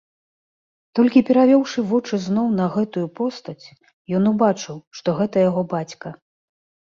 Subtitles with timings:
[0.99, 3.65] Толькі перавёўшы вочы зноў на гэтую постаць,
[4.21, 6.07] ён убачыў, што гэта яго бацька.